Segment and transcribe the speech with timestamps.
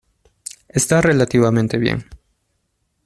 [0.67, 2.07] Está relativamente bien.